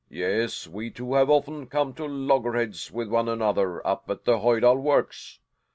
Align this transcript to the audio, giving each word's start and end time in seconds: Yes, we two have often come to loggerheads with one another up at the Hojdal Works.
Yes, 0.09 0.67
we 0.67 0.89
two 0.89 1.13
have 1.13 1.29
often 1.29 1.67
come 1.67 1.93
to 1.93 2.07
loggerheads 2.07 2.91
with 2.91 3.07
one 3.09 3.29
another 3.29 3.85
up 3.85 4.09
at 4.09 4.23
the 4.23 4.39
Hojdal 4.39 4.77
Works. 4.81 5.37